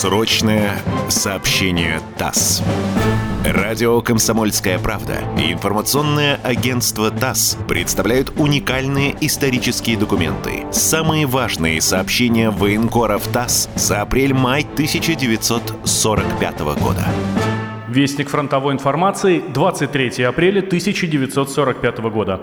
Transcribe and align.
Срочное 0.00 0.80
сообщение 1.10 2.00
ТАСС. 2.16 2.62
Радио 3.44 4.00
«Комсомольская 4.00 4.78
правда» 4.78 5.18
и 5.36 5.52
информационное 5.52 6.40
агентство 6.42 7.10
ТАСС 7.10 7.58
представляют 7.68 8.32
уникальные 8.38 9.14
исторические 9.20 9.98
документы. 9.98 10.64
Самые 10.72 11.26
важные 11.26 11.82
сообщения 11.82 12.48
военкоров 12.48 13.28
ТАСС 13.28 13.68
за 13.74 14.00
апрель-май 14.00 14.62
1945 14.72 16.60
года. 16.60 17.04
Вестник 17.86 18.30
фронтовой 18.30 18.72
информации, 18.72 19.42
23 19.52 20.24
апреля 20.24 20.60
1945 20.60 21.98
года. 22.10 22.40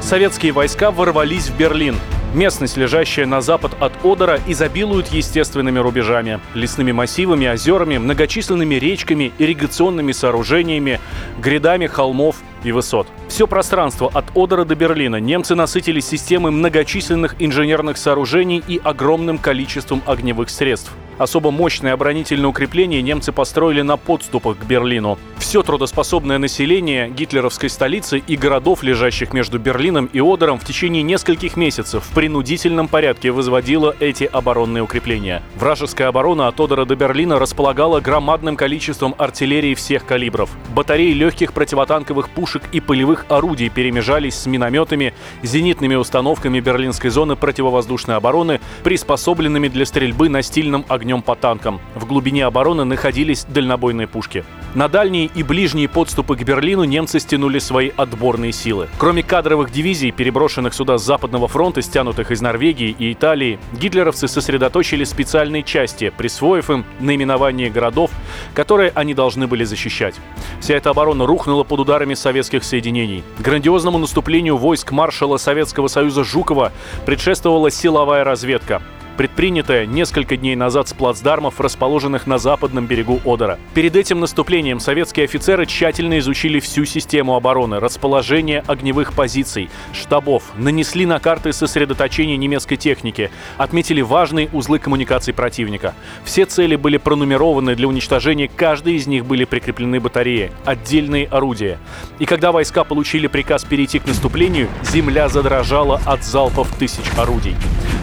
Советские 0.00 0.52
войска 0.52 0.92
ворвались 0.92 1.48
в 1.48 1.56
Берлин. 1.56 1.96
Местность, 2.34 2.78
лежащая 2.78 3.26
на 3.26 3.42
запад 3.42 3.72
от 3.78 3.92
Одера, 4.04 4.40
изобилует 4.46 5.08
естественными 5.08 5.78
рубежами, 5.78 6.40
лесными 6.54 6.90
массивами, 6.90 7.46
озерами, 7.46 7.98
многочисленными 7.98 8.76
речками, 8.76 9.32
ирригационными 9.38 10.12
сооружениями, 10.12 10.98
грядами 11.38 11.86
холмов 11.86 12.36
и 12.64 12.72
высот. 12.72 13.06
Все 13.28 13.46
пространство 13.46 14.10
от 14.14 14.34
Одера 14.34 14.64
до 14.64 14.74
Берлина 14.74 15.16
немцы 15.16 15.54
насытили 15.54 16.00
системой 16.00 16.52
многочисленных 16.52 17.36
инженерных 17.38 17.98
сооружений 17.98 18.64
и 18.66 18.80
огромным 18.82 19.36
количеством 19.36 20.00
огневых 20.06 20.48
средств. 20.48 20.90
Особо 21.18 21.50
мощное 21.50 21.92
оборонительное 21.92 22.48
укрепление 22.48 23.02
немцы 23.02 23.32
построили 23.32 23.82
на 23.82 23.98
подступах 23.98 24.58
к 24.58 24.64
Берлину. 24.64 25.18
Все 25.42 25.62
трудоспособное 25.64 26.38
население 26.38 27.10
гитлеровской 27.10 27.68
столицы 27.68 28.22
и 28.26 28.36
городов, 28.36 28.84
лежащих 28.84 29.34
между 29.34 29.58
Берлином 29.58 30.06
и 30.06 30.20
Одером, 30.20 30.58
в 30.58 30.64
течение 30.64 31.02
нескольких 31.02 31.56
месяцев 31.56 32.04
в 32.04 32.14
принудительном 32.14 32.86
порядке 32.86 33.32
возводило 33.32 33.94
эти 33.98 34.22
оборонные 34.22 34.84
укрепления. 34.84 35.42
Вражеская 35.56 36.08
оборона 36.08 36.46
от 36.46 36.60
Одера 36.60 36.84
до 36.84 36.94
Берлина 36.94 37.40
располагала 37.40 38.00
громадным 38.00 38.56
количеством 38.56 39.16
артиллерии 39.18 39.74
всех 39.74 40.06
калибров. 40.06 40.48
Батареи 40.74 41.12
легких 41.12 41.52
противотанковых 41.52 42.30
пушек 42.30 42.62
и 42.70 42.80
полевых 42.80 43.26
орудий 43.28 43.68
перемежались 43.68 44.36
с 44.36 44.46
минометами, 44.46 45.12
зенитными 45.42 45.96
установками 45.96 46.60
берлинской 46.60 47.10
зоны 47.10 47.34
противовоздушной 47.34 48.16
обороны, 48.16 48.60
приспособленными 48.84 49.66
для 49.68 49.86
стрельбы 49.86 50.28
настильным 50.28 50.86
огнем 50.88 51.20
по 51.20 51.34
танкам. 51.34 51.80
В 51.96 52.06
глубине 52.06 52.46
обороны 52.46 52.84
находились 52.84 53.44
дальнобойные 53.44 54.06
пушки. 54.06 54.44
На 54.74 54.88
дальние 54.88 55.31
и 55.34 55.42
ближние 55.42 55.88
подступы 55.88 56.36
к 56.36 56.42
Берлину 56.42 56.84
немцы 56.84 57.20
стянули 57.20 57.58
свои 57.58 57.90
отборные 57.96 58.52
силы. 58.52 58.88
Кроме 58.98 59.22
кадровых 59.22 59.70
дивизий, 59.70 60.10
переброшенных 60.10 60.74
сюда 60.74 60.98
с 60.98 61.04
Западного 61.04 61.48
фронта, 61.48 61.82
стянутых 61.82 62.30
из 62.30 62.40
Норвегии 62.40 62.94
и 62.98 63.12
Италии, 63.12 63.58
гитлеровцы 63.72 64.28
сосредоточили 64.28 65.04
специальные 65.04 65.62
части, 65.62 66.12
присвоив 66.16 66.70
им 66.70 66.84
наименование 67.00 67.70
городов, 67.70 68.10
которые 68.54 68.92
они 68.94 69.14
должны 69.14 69.46
были 69.46 69.64
защищать. 69.64 70.14
Вся 70.60 70.74
эта 70.74 70.90
оборона 70.90 71.26
рухнула 71.26 71.64
под 71.64 71.80
ударами 71.80 72.14
советских 72.14 72.64
соединений. 72.64 73.24
Грандиозному 73.38 73.98
наступлению 73.98 74.56
войск 74.56 74.92
маршала 74.92 75.36
Советского 75.36 75.88
Союза 75.88 76.24
Жукова 76.24 76.72
предшествовала 77.04 77.70
силовая 77.70 78.24
разведка 78.24 78.82
предпринятое 79.16 79.86
несколько 79.86 80.36
дней 80.36 80.56
назад 80.56 80.88
с 80.88 80.92
плацдармов, 80.92 81.60
расположенных 81.60 82.26
на 82.26 82.38
западном 82.38 82.86
берегу 82.86 83.20
Одера. 83.24 83.58
Перед 83.74 83.96
этим 83.96 84.20
наступлением 84.20 84.80
советские 84.80 85.24
офицеры 85.24 85.66
тщательно 85.66 86.18
изучили 86.18 86.60
всю 86.60 86.84
систему 86.84 87.34
обороны, 87.34 87.80
расположение 87.80 88.64
огневых 88.66 89.12
позиций, 89.12 89.70
штабов, 89.92 90.44
нанесли 90.56 91.06
на 91.06 91.18
карты 91.18 91.52
сосредоточения 91.52 92.36
немецкой 92.36 92.76
техники, 92.76 93.30
отметили 93.56 94.00
важные 94.00 94.48
узлы 94.52 94.78
коммуникаций 94.78 95.34
противника. 95.34 95.94
Все 96.24 96.44
цели 96.44 96.76
были 96.76 96.96
пронумерованы, 96.96 97.74
для 97.74 97.88
уничтожения 97.88 98.48
каждой 98.48 98.94
из 98.94 99.06
них 99.06 99.26
были 99.26 99.44
прикреплены 99.44 100.00
батареи, 100.00 100.52
отдельные 100.64 101.26
орудия. 101.26 101.78
И 102.18 102.24
когда 102.24 102.52
войска 102.52 102.84
получили 102.84 103.26
приказ 103.26 103.64
перейти 103.64 103.98
к 103.98 104.06
наступлению, 104.06 104.68
земля 104.82 105.28
задрожала 105.28 106.00
от 106.06 106.24
залпов 106.24 106.68
тысяч 106.78 107.04
орудий. 107.16 107.54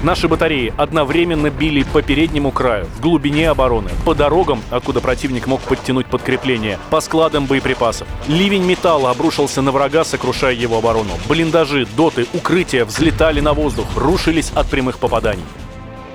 Наши 0.02 0.30
батареи 0.30 0.74
одновременно 0.78 1.50
били 1.50 1.84
по 1.84 2.02
переднему 2.02 2.52
краю, 2.52 2.86
в 2.86 3.02
глубине 3.02 3.50
обороны, 3.50 3.92
по 4.06 4.16
дорогам, 4.16 4.62
откуда 4.72 5.02
противник 5.02 5.46
мог 5.46 5.60
подтянуть 5.60 6.06
подкрепление, 6.06 6.80
по 6.90 7.02
складам 7.02 7.48
боеприпасов. 7.48 8.08
Ливень 8.30 8.64
металла 8.64 9.12
обрушился 9.12 9.62
на 9.62 9.74
врага, 9.74 10.06
сокрушая 10.06 10.54
его 10.54 10.78
оборону. 10.78 11.12
Блиндажи, 11.28 11.86
доты, 11.98 12.28
укрытия 12.34 12.86
взлетали 12.86 13.42
на 13.42 13.54
воздух, 13.54 13.88
рушились 13.98 14.52
от 14.56 14.68
прямых 14.68 15.00
попаданий. 15.00 15.44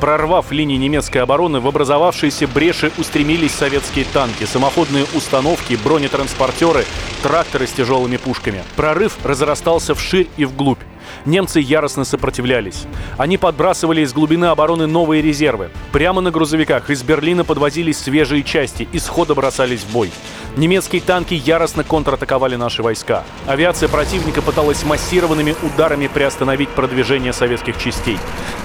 Прорвав 0.00 0.50
линии 0.50 0.76
немецкой 0.76 1.18
обороны, 1.18 1.60
в 1.60 1.68
образовавшиеся 1.68 2.48
бреши 2.48 2.90
устремились 2.96 3.52
советские 3.52 4.06
танки, 4.06 4.44
самоходные 4.44 5.04
установки, 5.14 5.78
бронетранспортеры, 5.82 6.86
тракторы 7.22 7.66
с 7.66 7.72
тяжелыми 7.72 8.16
пушками. 8.16 8.64
Прорыв 8.76 9.18
разрастался 9.24 9.94
вширь 9.94 10.28
и 10.38 10.46
вглубь. 10.46 10.80
Немцы 11.24 11.60
яростно 11.60 12.04
сопротивлялись. 12.04 12.84
Они 13.18 13.38
подбрасывали 13.38 14.02
из 14.02 14.12
глубины 14.12 14.46
обороны 14.46 14.86
новые 14.86 15.22
резервы. 15.22 15.70
Прямо 15.92 16.20
на 16.20 16.30
грузовиках 16.30 16.90
из 16.90 17.02
Берлина 17.02 17.44
подвозились 17.44 17.98
свежие 17.98 18.42
части 18.42 18.88
и 18.92 18.98
схода 18.98 19.34
бросались 19.34 19.80
в 19.80 19.92
бой. 19.92 20.10
Немецкие 20.56 21.02
танки 21.02 21.34
яростно 21.34 21.82
контратаковали 21.82 22.54
наши 22.56 22.82
войска. 22.82 23.24
Авиация 23.46 23.88
противника 23.88 24.40
пыталась 24.40 24.84
массированными 24.84 25.56
ударами 25.62 26.06
приостановить 26.06 26.68
продвижение 26.68 27.32
советских 27.32 27.76
частей. 27.78 28.18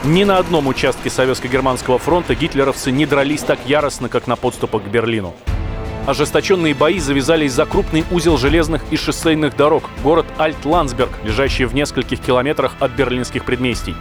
Ни 0.03 0.23
на 0.23 0.37
одном 0.37 0.67
участке 0.67 1.09
Советско-Германского 1.09 1.97
фронта 1.97 2.35
гитлеровцы 2.35 2.91
не 2.91 3.05
дрались 3.05 3.41
так 3.41 3.59
яростно, 3.65 4.07
как 4.07 4.27
на 4.27 4.35
подступах 4.35 4.83
к 4.83 4.87
Берлину. 4.87 5.33
Ожесточенные 6.05 6.73
бои 6.73 6.99
завязались 6.99 7.53
за 7.53 7.65
крупный 7.65 8.03
узел 8.11 8.37
железных 8.37 8.81
и 8.89 8.97
шоссейных 8.97 9.55
дорог, 9.55 9.89
город 10.03 10.25
Альт-Ландсберг, 10.39 11.11
лежащий 11.23 11.65
в 11.65 11.75
нескольких 11.75 12.19
километрах 12.19 12.75
от 12.79 12.91
берлинских 12.91 13.45
предместий. 13.45 13.95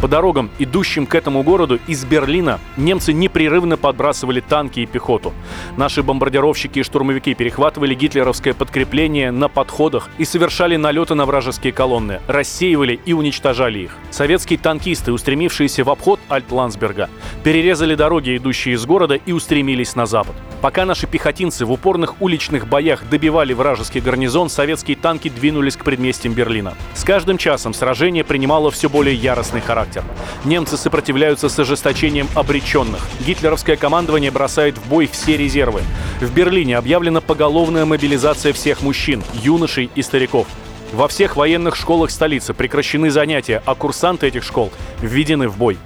По 0.00 0.08
дорогам, 0.08 0.48
идущим 0.58 1.04
к 1.04 1.14
этому 1.14 1.42
городу 1.42 1.78
из 1.86 2.06
Берлина, 2.06 2.58
немцы 2.78 3.12
непрерывно 3.12 3.76
подбрасывали 3.76 4.40
танки 4.40 4.80
и 4.80 4.86
пехоту. 4.86 5.34
Наши 5.76 6.02
бомбардировщики 6.02 6.78
и 6.78 6.82
штурмовики 6.82 7.34
перехватывали 7.34 7.94
гитлеровское 7.94 8.54
подкрепление 8.54 9.30
на 9.30 9.48
подходах 9.48 10.08
и 10.16 10.24
совершали 10.24 10.76
налеты 10.76 11.14
на 11.14 11.26
вражеские 11.26 11.74
колонны, 11.74 12.20
рассеивали 12.28 12.98
и 13.04 13.12
уничтожали 13.12 13.80
их. 13.80 13.96
Советские 14.10 14.58
танкисты, 14.58 15.12
устремившиеся 15.12 15.84
в 15.84 15.90
обход 15.90 16.18
Альт-Ландсберга, 16.30 17.10
перерезали 17.44 17.94
дороги, 17.94 18.38
идущие 18.38 18.76
из 18.76 18.86
города, 18.86 19.16
и 19.16 19.32
устремились 19.32 19.96
на 19.96 20.06
запад. 20.06 20.34
Пока 20.62 20.86
наши 20.86 21.06
пехотинцы 21.06 21.66
в 21.66 21.72
упорных 21.72 22.20
уличных 22.22 22.66
боях 22.66 23.08
добивали 23.08 23.52
вражеский 23.52 24.00
гарнизон, 24.00 24.48
советские 24.48 24.96
танки 24.96 25.28
двинулись 25.28 25.76
к 25.76 25.84
предместьям 25.84 26.32
Берлина. 26.32 26.74
С 26.94 27.04
каждым 27.04 27.36
часом 27.38 27.74
сражение 27.74 28.24
принимало 28.24 28.70
все 28.70 28.88
более 28.88 29.14
яростный 29.14 29.60
характер. 29.90 30.04
Немцы 30.44 30.76
сопротивляются 30.76 31.48
с 31.48 31.58
ожесточением 31.58 32.28
обреченных. 32.34 33.00
Гитлеровское 33.26 33.76
командование 33.76 34.30
бросает 34.30 34.78
в 34.78 34.88
бой 34.88 35.08
все 35.10 35.36
резервы. 35.36 35.82
В 36.20 36.32
Берлине 36.32 36.76
объявлена 36.76 37.20
поголовная 37.20 37.84
мобилизация 37.84 38.52
всех 38.52 38.82
мужчин, 38.82 39.22
юношей 39.34 39.90
и 39.94 40.02
стариков. 40.02 40.46
Во 40.92 41.06
всех 41.06 41.36
военных 41.36 41.76
школах 41.76 42.10
столицы 42.10 42.52
прекращены 42.52 43.10
занятия, 43.10 43.62
а 43.64 43.74
курсанты 43.74 44.26
этих 44.26 44.42
школ 44.42 44.72
введены 45.00 45.48
в 45.48 45.56
бой. 45.56 45.78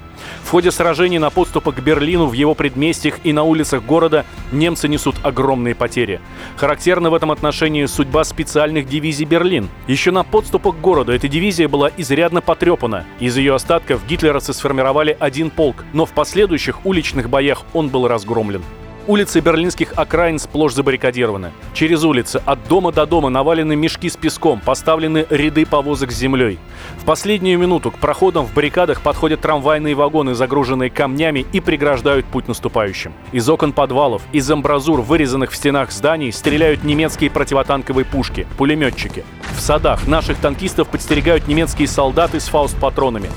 В 0.43 0.51
ходе 0.51 0.71
сражений 0.71 1.19
на 1.19 1.31
подступах 1.31 1.77
к 1.77 1.81
Берлину, 1.81 2.27
в 2.27 2.33
его 2.33 2.55
предместьях 2.55 3.21
и 3.25 3.33
на 3.33 3.43
улицах 3.43 3.85
города 3.85 4.25
немцы 4.53 4.89
несут 4.89 5.17
огромные 5.23 5.75
потери. 5.75 6.21
Характерна 6.57 7.11
в 7.11 7.15
этом 7.15 7.31
отношении 7.31 7.87
судьба 7.87 8.25
специальных 8.25 8.89
дивизий 8.89 9.25
«Берлин». 9.25 9.69
Еще 9.87 10.11
на 10.11 10.25
подступах 10.25 10.77
к 10.77 10.81
городу 10.81 11.13
эта 11.13 11.29
дивизия 11.29 11.69
была 11.69 11.91
изрядно 11.97 12.41
потрепана. 12.41 13.05
Из 13.21 13.37
ее 13.37 13.55
остатков 13.55 14.07
гитлеровцы 14.07 14.53
сформировали 14.53 15.17
один 15.19 15.51
полк, 15.51 15.85
но 15.93 16.07
в 16.07 16.13
последующих 16.13 16.85
уличных 16.85 17.29
боях 17.29 17.63
он 17.73 17.89
был 17.89 18.09
разгромлен. 18.09 18.63
Улицы 19.07 19.41
берлинских 19.41 19.93
окраин 19.97 20.39
сплошь 20.39 20.73
забаррикадированы. 20.73 21.53
Через 21.75 22.05
улицы 22.05 22.41
от 22.47 22.67
дома 22.69 22.91
до 22.91 23.05
дома 23.05 23.29
навалены 23.29 23.77
мешки 23.77 24.09
с 24.09 24.17
песком, 24.17 24.63
поставлены 24.65 25.27
ряды 25.29 25.67
повозок 25.67 26.11
с 26.11 26.17
землей. 26.17 26.59
В 26.97 27.05
последнюю 27.05 27.59
минуту 27.59 27.91
к 27.91 27.99
проходам 27.99 28.47
в 28.47 28.55
баррикадах 28.55 29.03
подходят 29.03 29.43
трамвайные 29.43 29.95
вагоны, 29.95 30.35
загруженные 30.35 30.89
камнями, 30.89 31.45
и 31.53 31.61
преграждают 31.61 32.25
путь 32.25 32.49
наступающим. 32.49 33.13
Из 33.33 33.47
окон 33.47 33.75
подвалов, 33.75 34.23
из 34.33 34.51
амбразур, 34.51 35.03
вырезанных 35.03 35.51
в 35.51 35.57
стенах 35.57 35.93
зданий, 35.93 36.33
стреляют 36.33 36.83
немецкие 36.83 37.29
противотанковые 37.29 38.07
пушки, 38.07 38.47
пулеметчики. 38.57 39.23
В 39.55 39.61
садах 39.61 40.07
наших 40.07 40.39
танкистов 40.39 40.89
подстерегают 40.89 41.47
немецкие 41.47 41.89
солдаты 41.89 42.41
с 42.41 42.49
фауст-патронами. 42.49 43.29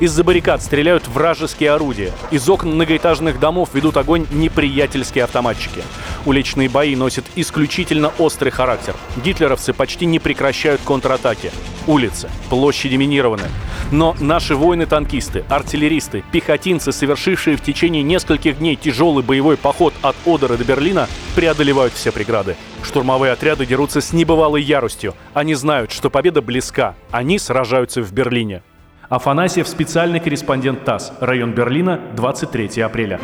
Из-за 0.00 0.24
баррикад 0.24 0.62
стреляют 0.62 1.06
вражеские 1.08 1.72
орудия. 1.72 2.10
Из 2.30 2.48
окон 2.48 2.74
многоэтажных 2.74 3.38
домов 3.38 3.70
ведут 3.74 3.98
огонь 3.98 4.26
неприятельские 4.30 5.24
автоматчики. 5.24 5.82
Уличные 6.24 6.70
бои 6.70 6.96
носят 6.96 7.26
исключительно 7.36 8.10
острый 8.18 8.48
характер. 8.48 8.96
Гитлеровцы 9.22 9.74
почти 9.74 10.06
не 10.06 10.18
прекращают 10.18 10.80
контратаки. 10.82 11.50
Улицы, 11.86 12.30
площади 12.48 12.96
минированы. 12.96 13.44
Но 13.92 14.16
наши 14.20 14.56
воины-танкисты, 14.56 15.44
артиллеристы, 15.50 16.24
пехотинцы, 16.32 16.92
совершившие 16.92 17.58
в 17.58 17.62
течение 17.62 18.02
нескольких 18.02 18.58
дней 18.58 18.76
тяжелый 18.76 19.22
боевой 19.22 19.58
поход 19.58 19.92
от 20.00 20.16
Одера 20.24 20.56
до 20.56 20.64
Берлина, 20.64 21.08
преодолевают 21.34 21.92
все 21.92 22.10
преграды. 22.10 22.56
Штурмовые 22.82 23.32
отряды 23.32 23.66
дерутся 23.66 24.00
с 24.00 24.14
небывалой 24.14 24.62
яростью. 24.62 25.14
Они 25.34 25.54
знают, 25.54 25.92
что 25.92 26.08
победа 26.08 26.40
близка. 26.40 26.94
Они 27.10 27.38
сражаются 27.38 28.00
в 28.00 28.10
Берлине. 28.12 28.62
Афанасьев, 29.10 29.66
специальный 29.66 30.20
корреспондент 30.20 30.84
ТАСС, 30.84 31.12
район 31.18 31.52
Берлина, 31.52 32.00
23 32.14 32.80
апреля. 32.82 33.20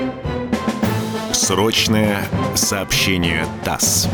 Срочное 1.30 2.22
сообщение 2.56 3.46
ТАСС. 3.64 4.08